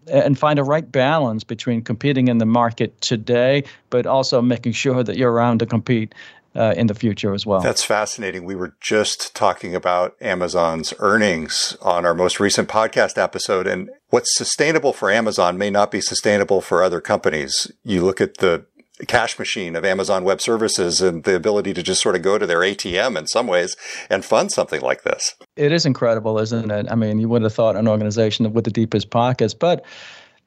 and 0.08 0.38
find 0.38 0.58
a 0.58 0.64
right 0.64 0.90
balance 0.92 1.42
between 1.42 1.82
competing 1.82 2.28
in 2.28 2.38
the 2.38 2.46
market 2.46 3.00
today, 3.00 3.64
but 3.90 4.06
also 4.06 4.40
making 4.40 4.72
sure 4.72 5.02
that 5.02 5.16
you're 5.16 5.32
around 5.32 5.58
to 5.58 5.66
compete 5.66 6.14
uh, 6.56 6.74
in 6.76 6.86
the 6.86 6.94
future 6.94 7.34
as 7.34 7.44
well. 7.44 7.60
That's 7.60 7.84
fascinating. 7.84 8.44
We 8.44 8.54
were 8.54 8.74
just 8.80 9.34
talking 9.34 9.74
about 9.74 10.16
Amazon's 10.20 10.94
earnings 10.98 11.76
on 11.82 12.06
our 12.06 12.14
most 12.14 12.40
recent 12.40 12.68
podcast 12.68 13.18
episode, 13.18 13.66
and 13.66 13.90
what's 14.10 14.36
sustainable 14.36 14.92
for 14.92 15.10
Amazon 15.10 15.58
may 15.58 15.70
not 15.70 15.90
be 15.90 16.00
sustainable 16.00 16.60
for 16.60 16.82
other 16.82 17.00
companies. 17.00 17.70
You 17.84 18.04
look 18.04 18.20
at 18.20 18.38
the 18.38 18.66
cash 19.06 19.38
machine 19.38 19.76
of 19.76 19.84
Amazon 19.84 20.24
Web 20.24 20.40
Services 20.40 21.02
and 21.02 21.24
the 21.24 21.36
ability 21.36 21.74
to 21.74 21.82
just 21.82 22.00
sort 22.00 22.16
of 22.16 22.22
go 22.22 22.38
to 22.38 22.46
their 22.46 22.60
ATM 22.60 23.18
in 23.18 23.26
some 23.26 23.46
ways 23.46 23.76
and 24.08 24.24
fund 24.24 24.50
something 24.50 24.80
like 24.80 25.02
this. 25.02 25.34
It 25.56 25.70
is 25.70 25.84
incredible, 25.84 26.38
isn't 26.38 26.70
it? 26.70 26.86
I 26.90 26.94
mean, 26.94 27.18
you 27.18 27.28
would 27.28 27.42
have 27.42 27.52
thought 27.52 27.76
an 27.76 27.88
organization 27.88 28.50
with 28.54 28.64
the 28.64 28.70
deepest 28.70 29.10
pockets, 29.10 29.52
but 29.52 29.84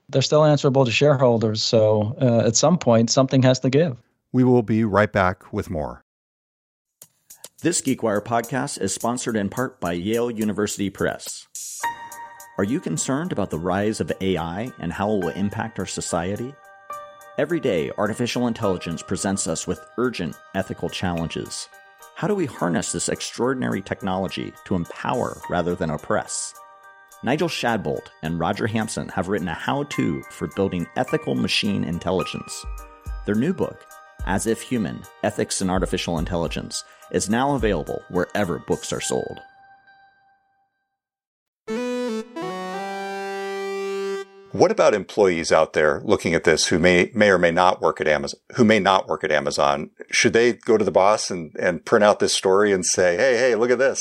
they're 0.09 0.23
still 0.23 0.43
answerable 0.43 0.85
to 0.85 0.91
shareholders. 0.91 1.61
So 1.61 2.15
uh, 2.19 2.47
at 2.47 2.55
some 2.55 2.79
point, 2.79 3.11
something 3.11 3.43
has 3.43 3.59
to 3.59 3.69
give. 3.69 3.97
We 4.31 4.43
will 4.43 4.61
be 4.61 4.83
right 4.83 5.11
back 5.11 5.51
with 5.51 5.69
more. 5.71 6.03
This 7.61 7.81
GeekWire 7.81 8.21
podcast 8.21 8.79
is 8.79 8.93
sponsored 8.93 9.35
in 9.35 9.49
part 9.49 9.81
by 9.81 9.93
Yale 9.93 10.29
University 10.29 10.89
Press. 10.89 11.47
Are 12.59 12.63
you 12.63 12.79
concerned 12.79 13.31
about 13.31 13.49
the 13.49 13.57
rise 13.57 13.99
of 13.99 14.11
AI 14.21 14.71
and 14.79 14.93
how 14.93 15.11
it 15.11 15.23
will 15.23 15.29
impact 15.29 15.79
our 15.79 15.85
society? 15.87 16.53
Every 17.39 17.59
day, 17.59 17.89
artificial 17.97 18.47
intelligence 18.47 19.01
presents 19.01 19.47
us 19.47 19.65
with 19.65 19.83
urgent 19.97 20.35
ethical 20.53 20.89
challenges. 20.89 21.67
How 22.15 22.27
do 22.27 22.35
we 22.35 22.45
harness 22.45 22.91
this 22.91 23.09
extraordinary 23.09 23.81
technology 23.81 24.53
to 24.65 24.75
empower 24.75 25.41
rather 25.49 25.73
than 25.73 25.89
oppress? 25.89 26.53
Nigel 27.23 27.49
Shadbolt 27.49 28.09
and 28.21 28.39
Roger 28.39 28.67
Hampson 28.67 29.09
have 29.09 29.27
written 29.27 29.47
a 29.47 29.53
how 29.53 29.83
to 29.85 30.21
for 30.29 30.47
building 30.55 30.85
ethical 30.95 31.33
machine 31.33 31.83
intelligence. 31.83 32.65
Their 33.25 33.35
new 33.35 33.53
book, 33.53 33.85
as 34.25 34.47
If 34.47 34.61
Human 34.61 35.01
Ethics 35.23 35.61
and 35.61 35.69
Artificial 35.69 36.19
Intelligence, 36.19 36.83
is 37.11 37.29
now 37.29 37.55
available 37.55 38.03
wherever 38.09 38.59
books 38.59 38.93
are 38.93 39.01
sold. 39.01 39.41
What 44.51 44.71
about 44.71 44.95
employees 44.95 45.51
out 45.51 45.73
there 45.73 46.01
looking 46.03 46.33
at 46.33 46.43
this 46.43 46.67
who 46.67 46.79
may 46.79 47.11
may 47.13 47.29
or 47.29 47.37
may 47.37 47.51
not 47.51 47.81
work 47.81 48.01
at 48.01 48.07
Amazon? 48.07 48.39
Who 48.55 48.63
may 48.63 48.79
not 48.79 49.07
work 49.07 49.23
at 49.23 49.31
Amazon? 49.31 49.91
Should 50.09 50.33
they 50.33 50.53
go 50.53 50.75
to 50.75 50.83
the 50.83 50.91
boss 50.91 51.29
and, 51.29 51.55
and 51.59 51.85
print 51.85 52.03
out 52.03 52.19
this 52.19 52.33
story 52.33 52.71
and 52.71 52.83
say, 52.83 53.15
"Hey, 53.15 53.37
hey, 53.37 53.55
look 53.55 53.69
at 53.69 53.77
this"? 53.77 53.99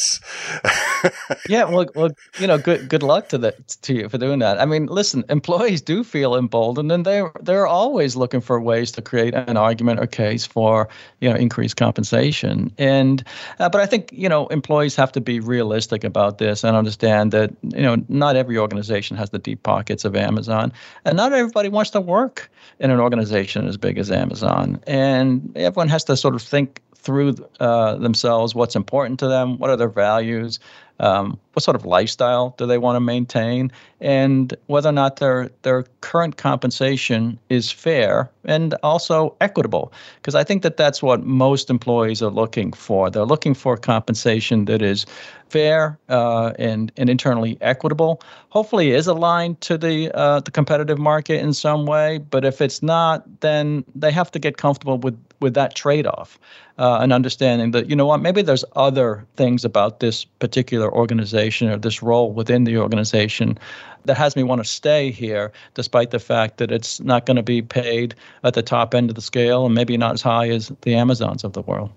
yeah, 1.51 1.65
well, 1.65 1.87
well, 1.95 2.11
you 2.39 2.47
know, 2.47 2.57
good 2.57 2.89
good 2.89 3.03
luck 3.03 3.29
to 3.29 3.39
that 3.39 3.69
to 3.83 3.93
you 3.93 4.09
for 4.09 4.17
doing 4.17 4.39
that. 4.39 4.59
I 4.59 4.65
mean, 4.65 4.87
listen, 4.87 5.23
employees 5.29 5.83
do 5.83 6.03
feel 6.03 6.35
emboldened, 6.35 6.91
and 6.91 7.05
they 7.05 7.23
they're 7.43 7.67
always 7.67 8.17
looking 8.17 8.41
for 8.41 8.59
ways 8.59 8.91
to 8.93 9.03
create 9.03 9.35
an 9.35 9.59
argument 9.59 10.01
or 10.01 10.07
case 10.07 10.47
for 10.47 10.89
you 11.21 11.29
know 11.29 11.37
increased 11.37 11.77
compensation. 11.77 12.73
And 12.79 13.23
uh, 13.59 13.69
but 13.69 13.83
I 13.83 13.87
think 13.87 14.11
you 14.15 14.31
know 14.31 14.47
employees 14.47 14.97
have 14.97 15.13
to 15.13 15.21
be 15.21 15.41
realistic 15.41 16.05
about 16.05 16.39
this 16.39 16.65
and 16.65 16.75
understand 16.75 17.33
that 17.33 17.51
you 17.63 17.83
know 17.83 18.03
not 18.09 18.35
every 18.35 18.57
organization 18.57 19.15
has 19.19 19.29
the 19.29 19.39
deep 19.39 19.63
pockets 19.63 20.07
of 20.07 20.17
Amazon. 20.17 20.38
Amazon. 20.39 20.73
And 21.05 21.17
not 21.17 21.33
everybody 21.33 21.69
wants 21.69 21.91
to 21.91 22.01
work 22.01 22.49
in 22.79 22.93
an 22.93 23.01
organization 23.01 23.67
as 23.67 23.77
big 23.77 23.99
as 23.99 24.09
Amazon. 24.11 24.81
And 24.87 25.51
everyone 25.57 25.89
has 25.89 26.05
to 26.05 26.17
sort 26.17 26.37
of 26.37 26.43
think 26.43 26.81
through 26.99 27.35
uh, 27.61 27.97
themselves 27.97 28.55
what's 28.55 28.77
important 28.77 29.19
to 29.21 29.29
them, 29.29 29.59
what 29.59 29.71
are 29.71 29.77
their 29.77 29.89
values, 29.89 30.59
um, 31.01 31.39
what 31.53 31.63
sort 31.63 31.77
of 31.77 31.85
lifestyle 31.85 32.55
do 32.59 32.67
they 32.67 32.79
want 32.79 32.97
to 32.97 33.01
maintain, 33.01 33.71
and 34.01 34.55
whether 34.67 34.89
or 34.89 34.93
not 34.93 35.17
their 35.17 35.51
their 35.63 35.85
current 36.01 36.37
compensation 36.37 37.39
is 37.49 37.71
fair 37.71 38.31
and 38.45 38.75
also 38.83 39.37
equitable. 39.41 39.93
Because 40.17 40.35
I 40.35 40.43
think 40.43 40.63
that 40.63 40.77
that's 40.77 41.03
what 41.03 41.25
most 41.25 41.71
employees 41.71 42.21
are 42.23 42.31
looking 42.31 42.73
for. 42.73 43.11
They're 43.11 43.25
looking 43.25 43.55
for 43.55 43.77
compensation 43.77 44.65
that 44.65 44.83
is 44.83 45.07
fair 45.49 45.99
uh, 46.09 46.53
and 46.59 46.91
and 46.97 47.09
internally 47.09 47.57
equitable. 47.61 48.21
Hopefully, 48.49 48.91
is 48.91 49.07
aligned 49.07 49.61
to 49.63 49.79
the 49.79 50.11
uh, 50.17 50.41
the 50.41 50.51
competitive 50.51 50.99
market 50.99 51.41
in 51.41 51.53
some 51.53 51.87
way. 51.87 52.19
But 52.19 52.45
if 52.45 52.61
it's 52.61 52.83
not, 52.83 53.41
then 53.41 53.85
they 53.95 54.11
have 54.11 54.33
to 54.33 54.39
get 54.41 54.57
comfortable 54.57 54.99
with 54.99 55.17
with 55.41 55.55
that 55.55 55.75
trade 55.75 56.07
off 56.07 56.39
uh, 56.79 56.99
and 57.01 57.13
understanding 57.13 57.71
that 57.73 57.89
you 57.89 57.97
know 57.97 58.07
what 58.07 58.21
maybe 58.21 58.43
there's 58.43 58.65
other 58.77 59.27
things 59.37 59.65
about 59.65 60.01
this 60.01 60.25
particular 60.25 60.93
organization 60.93 61.69
or 61.69 61.77
this 61.77 62.03
role 62.03 62.33
within 62.33 62.65
the 62.65 62.79
organization 62.79 63.59
that 64.05 64.17
has 64.17 64.37
me 64.37 64.43
want 64.43 64.61
to 64.61 64.69
stay 64.69 65.11
here 65.11 65.53
despite 65.75 66.11
the 66.11 66.19
fact 66.19 66.59
that 66.59 66.71
it's 66.71 67.01
not 67.01 67.27
going 67.27 67.37
to 67.37 67.43
be 67.43 67.63
paid 67.63 68.15
at 68.45 68.55
the 68.55 68.63
top 68.63 68.95
end 68.95 69.11
of 69.11 69.17
the 69.17 69.23
scale 69.23 69.67
and 69.67 69.75
maybe 69.75 69.97
not 69.97 70.15
as 70.15 70.23
high 70.23 70.49
as 70.49 70.73
the 70.83 70.95
amazons 70.95 71.45
of 71.45 71.53
the 71.53 71.63
world 71.63 71.91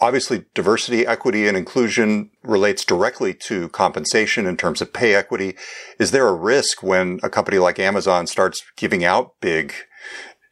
Obviously, 0.00 0.44
diversity, 0.52 1.06
equity, 1.06 1.46
and 1.46 1.56
inclusion 1.56 2.30
relates 2.42 2.84
directly 2.84 3.32
to 3.34 3.68
compensation 3.68 4.46
in 4.46 4.56
terms 4.56 4.82
of 4.82 4.92
pay 4.92 5.14
equity. 5.14 5.54
Is 6.00 6.10
there 6.10 6.26
a 6.26 6.34
risk 6.34 6.82
when 6.82 7.20
a 7.22 7.30
company 7.30 7.58
like 7.58 7.78
Amazon 7.78 8.26
starts 8.26 8.64
giving 8.76 9.04
out 9.04 9.34
big 9.40 9.72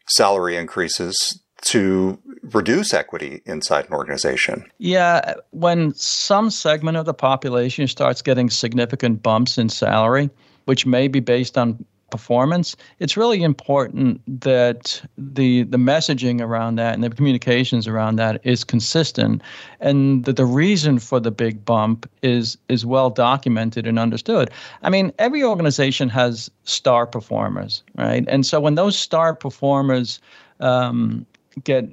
salary 0.08 0.56
increases 0.56 1.42
to 1.62 2.18
reduce 2.42 2.94
equity 2.94 3.42
inside 3.46 3.86
an 3.86 3.92
organization? 3.94 4.64
Yeah, 4.78 5.34
when 5.50 5.94
some 5.94 6.50
segment 6.50 6.96
of 6.96 7.06
the 7.06 7.14
population 7.14 7.86
starts 7.86 8.22
getting 8.22 8.50
significant 8.50 9.22
bumps 9.22 9.58
in 9.58 9.68
salary, 9.68 10.30
which 10.64 10.86
may 10.86 11.08
be 11.08 11.20
based 11.20 11.58
on 11.58 11.84
performance, 12.10 12.76
it's 12.98 13.16
really 13.16 13.42
important 13.42 14.20
that 14.40 15.00
the 15.16 15.62
the 15.62 15.78
messaging 15.78 16.40
around 16.40 16.74
that 16.74 16.94
and 16.94 17.04
the 17.04 17.10
communications 17.10 17.86
around 17.86 18.16
that 18.16 18.40
is 18.44 18.64
consistent, 18.64 19.42
and 19.80 20.24
that 20.24 20.36
the 20.36 20.44
reason 20.44 20.98
for 20.98 21.20
the 21.20 21.30
big 21.30 21.64
bump 21.64 22.10
is 22.22 22.58
is 22.68 22.84
well 22.84 23.10
documented 23.10 23.86
and 23.86 23.98
understood. 23.98 24.50
I 24.82 24.90
mean, 24.90 25.12
every 25.18 25.44
organization 25.44 26.08
has 26.08 26.50
star 26.64 27.06
performers, 27.06 27.84
right? 27.96 28.24
And 28.26 28.44
so 28.44 28.60
when 28.60 28.74
those 28.74 28.98
star 28.98 29.34
performers 29.34 30.20
um, 30.60 31.26
get 31.64 31.88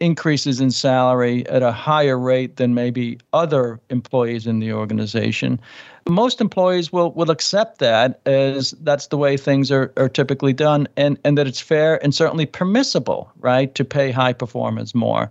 increases 0.00 0.60
in 0.60 0.70
salary 0.70 1.46
at 1.48 1.62
a 1.62 1.70
higher 1.70 2.18
rate 2.18 2.56
than 2.56 2.74
maybe 2.74 3.18
other 3.32 3.78
employees 3.90 4.46
in 4.46 4.58
the 4.58 4.72
organization. 4.72 5.60
Most 6.08 6.40
employees 6.40 6.90
will, 6.90 7.12
will 7.12 7.30
accept 7.30 7.78
that 7.78 8.20
as 8.24 8.70
that's 8.80 9.08
the 9.08 9.18
way 9.18 9.36
things 9.36 9.70
are, 9.70 9.92
are 9.98 10.08
typically 10.08 10.54
done 10.54 10.88
and, 10.96 11.18
and 11.22 11.36
that 11.36 11.46
it's 11.46 11.60
fair 11.60 12.02
and 12.02 12.14
certainly 12.14 12.46
permissible, 12.46 13.30
right, 13.40 13.74
to 13.74 13.84
pay 13.84 14.10
high 14.10 14.32
performance 14.32 14.94
more. 14.94 15.30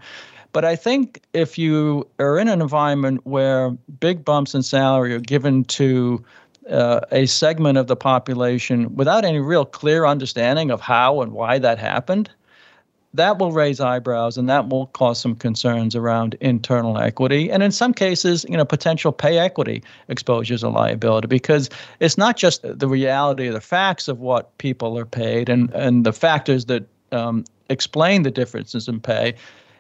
But 0.52 0.66
I 0.66 0.76
think 0.76 1.22
if 1.34 1.58
you 1.58 2.08
are 2.20 2.40
in 2.40 2.48
an 2.48 2.62
environment 2.62 3.22
where 3.26 3.72
big 4.00 4.24
bumps 4.24 4.56
in 4.56 4.64
salary 4.64 5.14
are 5.14 5.20
given 5.20 5.64
to 5.66 6.24
uh, 6.70 7.02
a 7.12 7.26
segment 7.26 7.78
of 7.78 7.88
the 7.88 7.96
population 7.96 8.96
without 8.96 9.26
any 9.26 9.40
real 9.40 9.66
clear 9.66 10.06
understanding 10.06 10.70
of 10.70 10.82
how 10.82 11.22
and 11.22 11.34
why 11.34 11.58
that 11.60 11.80
happened, 11.80 12.30
that 13.14 13.40
will 13.40 13.52
raise 13.52 13.80
eyebrows 13.80 14.38
and 14.38 14.48
that 14.48 14.70
will 14.70 14.88
cause 14.88 15.20
some 15.20 15.36
concerns 15.36 15.96
around 15.96 16.36
internal 16.42 16.98
equity 16.98 17.52
and 17.52 17.64
in 17.64 17.72
some 17.72 17.94
cases 17.94 18.46
you 18.48 18.56
know 18.56 18.66
potential 18.66 19.12
pay 19.12 19.40
equity 19.40 19.84
exposures 20.10 20.64
or 20.64 20.72
liability 20.72 21.28
because 21.28 21.70
it's 22.00 22.18
not 22.18 22.38
just 22.38 22.62
the 22.64 22.88
reality 22.88 23.48
of 23.48 23.54
the 23.54 23.62
facts 23.62 24.08
of 24.08 24.20
what 24.20 24.56
people 24.60 24.98
are 24.98 25.06
paid 25.06 25.50
and 25.50 25.74
and 25.74 26.06
the 26.06 26.14
factors 26.14 26.66
that 26.66 26.86
um, 27.12 27.44
explain 27.70 28.24
the 28.24 28.32
differences 28.32 28.88
in 28.88 29.00
pay. 29.00 29.36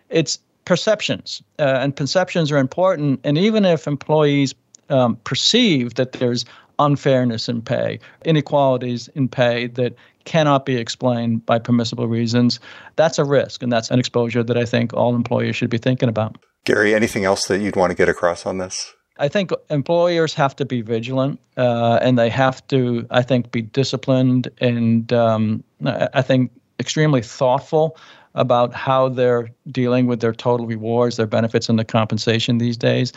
It's 0.09 0.39
perceptions 0.65 1.41
uh, 1.57 1.79
and 1.81 1.95
perceptions 1.95 2.51
are 2.51 2.57
important. 2.57 3.19
And 3.24 3.38
even 3.38 3.65
if 3.65 3.88
employees 3.88 4.53
um, 4.89 5.15
perceive 5.24 5.95
that 5.95 6.13
there's 6.13 6.45
unfairness 6.77 7.50
in 7.50 7.62
pay, 7.62 8.00
inequalities 8.25 9.09
in 9.09 9.27
pay 9.27 9.67
that 9.67 9.93
cannot 10.29 10.63
be 10.63 10.77
explained 10.77 11.43
by 11.48 11.57
permissible 11.57 12.07
reasons, 12.07 12.59
that's 12.95 13.17
a 13.17 13.25
risk. 13.25 13.63
And 13.63 13.71
that's 13.71 13.89
an 13.89 13.98
exposure 13.98 14.43
that 14.43 14.57
I 14.57 14.63
think 14.63 14.93
all 14.93 15.15
employers 15.15 15.55
should 15.55 15.71
be 15.71 15.79
thinking 15.79 16.07
about. 16.07 16.38
Gary, 16.65 16.93
anything 16.93 17.25
else 17.25 17.48
that 17.48 17.59
you'd 17.62 17.75
want 17.75 17.89
to 17.89 17.95
get 17.95 18.07
across 18.07 18.45
on 18.45 18.59
this? 18.59 18.93
I 19.17 19.27
think 19.27 19.51
employers 19.71 20.36
have 20.36 20.55
to 20.57 20.65
be 20.65 20.81
vigilant 20.81 21.39
uh, 21.57 21.98
and 22.01 22.17
they 22.17 22.29
have 22.29 22.65
to, 22.67 23.07
I 23.09 23.24
think, 23.24 23.51
be 23.51 23.63
disciplined 23.63 24.50
and 24.62 25.12
um, 25.12 25.63
I 25.83 26.21
think 26.21 26.51
extremely 26.79 27.24
thoughtful 27.24 27.98
about 28.36 28.74
how 28.74 29.09
they're 29.09 29.50
dealing 29.71 30.05
with 30.05 30.21
their 30.21 30.31
total 30.31 30.67
rewards, 30.67 31.17
their 31.17 31.27
benefits, 31.27 31.67
and 31.67 31.79
the 31.79 31.83
compensation 31.83 32.59
these 32.59 32.77
days. 32.77 33.12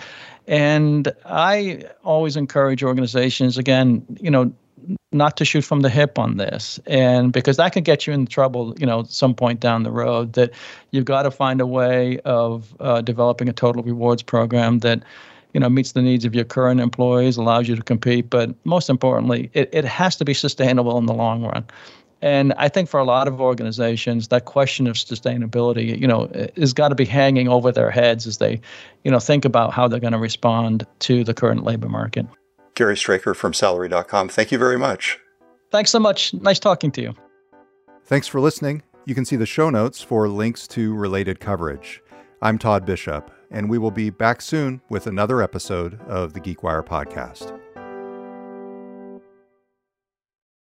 And 0.49 1.13
I 1.27 1.85
always 2.03 2.37
encourage 2.37 2.83
organizations, 2.83 3.59
again, 3.59 4.05
you 4.21 4.31
know, 4.31 4.53
not 5.13 5.37
to 5.37 5.45
shoot 5.45 5.63
from 5.63 5.81
the 5.81 5.91
hip 5.91 6.19
on 6.19 6.37
this 6.37 6.81
and 6.87 7.33
because 7.33 7.57
that 7.57 7.73
could 7.73 7.85
get 7.85 8.07
you 8.07 8.13
in 8.13 8.27
trouble 8.27 8.75
you 8.79 8.87
know 8.87 9.05
some 9.05 9.35
point 9.35 9.61
down 9.61 9.83
the 9.83 9.91
road 9.91 10.33
that 10.35 10.51
you've 10.91 11.05
got 11.05 11.23
to 11.23 11.31
find 11.31 11.61
a 11.61 11.67
way 11.67 12.19
of 12.21 12.75
uh, 12.81 13.01
developing 13.01 13.49
a 13.49 13.53
total 13.53 13.83
rewards 13.83 14.23
program 14.23 14.79
that 14.81 15.03
you 15.53 15.61
know 15.61 15.69
meets 15.69 15.93
the 15.93 16.03
needs 16.03 16.25
of 16.25 16.35
your 16.35 16.45
current 16.45 16.81
employees 16.81 17.37
allows 17.37 17.69
you 17.69 17.77
to 17.77 17.83
compete 17.83 18.31
but 18.31 18.55
most 18.65 18.89
importantly 18.89 19.51
it, 19.53 19.69
it 19.73 19.85
has 19.85 20.17
to 20.17 20.25
be 20.25 20.35
sustainable 20.35 20.99
in 20.99 21.07
the 21.07 21.15
long 21.15 21.43
run 21.43 21.65
and 22.23 22.53
I 22.53 22.69
think 22.69 22.89
for 22.89 23.01
a 23.01 23.05
lot 23.05 23.27
of 23.27 23.41
organizations, 23.41 24.29
that 24.29 24.45
question 24.45 24.87
of 24.87 24.95
sustainability, 24.95 26.01
you 26.01 26.07
know, 26.07 26.31
has 26.57 26.73
got 26.73 26.91
to 26.91 26.95
be 26.95 27.05
hanging 27.05 27.49
over 27.49 27.73
their 27.73 27.91
heads 27.91 28.29
as 28.29 28.39
they, 28.39 28.61
you 29.03 29.11
know, 29.11 29.19
think 29.19 29.45
about 29.45 29.73
how 29.73 29.89
they're 29.89 29.99
going 29.99 30.13
to 30.13 30.21
respond 30.21 30.87
to 31.01 31.25
the 31.25 31.35
current 31.35 31.65
labor 31.65 31.89
market. 31.89 32.25
Gary 32.75 32.97
Straker 32.97 33.35
from 33.35 33.53
Salary.com. 33.53 34.29
Thank 34.29 34.53
you 34.53 34.59
very 34.59 34.79
much. 34.79 35.19
Thanks 35.71 35.91
so 35.91 35.99
much. 35.99 36.35
Nice 36.35 36.59
talking 36.59 36.91
to 36.93 37.03
you. 37.03 37.15
Thanks 38.05 38.29
for 38.29 38.41
listening. 38.41 38.83
You 39.05 39.15
can 39.15 39.25
see 39.25 39.37
the 39.37 39.47
show 39.47 39.71
notes 39.71 40.01
for 40.01 40.29
links 40.29 40.67
to 40.69 40.95
related 40.95 41.41
coverage. 41.41 42.03
I'm 42.41 42.59
Todd 42.59 42.85
Bishop, 42.85 43.31
and 43.51 43.71
we 43.71 43.79
will 43.79 43.91
be 43.91 44.11
back 44.11 44.43
soon 44.43 44.81
with 44.91 45.07
another 45.07 45.43
episode 45.43 46.01
of 46.03 46.33
the 46.33 46.41
GeekWire 46.41 46.85
podcast. 46.85 47.59